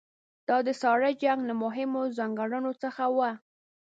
دا 0.47 0.57
د 0.67 0.69
ساړه 0.81 1.11
جنګ 1.23 1.39
له 1.49 1.55
مهمو 1.63 2.01
ځانګړنو 2.17 2.71
څخه 2.83 3.03
وه. 3.17 3.31